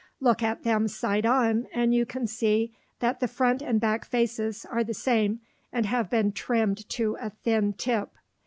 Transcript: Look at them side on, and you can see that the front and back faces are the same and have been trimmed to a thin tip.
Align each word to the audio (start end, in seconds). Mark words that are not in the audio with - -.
Look 0.19 0.41
at 0.41 0.63
them 0.63 0.87
side 0.87 1.27
on, 1.27 1.67
and 1.71 1.93
you 1.93 2.07
can 2.07 2.25
see 2.25 2.73
that 3.01 3.19
the 3.19 3.27
front 3.27 3.61
and 3.61 3.79
back 3.79 4.03
faces 4.03 4.65
are 4.65 4.83
the 4.83 4.95
same 4.95 5.41
and 5.71 5.85
have 5.85 6.09
been 6.09 6.31
trimmed 6.31 6.89
to 6.89 7.17
a 7.21 7.29
thin 7.29 7.73
tip. 7.73 8.11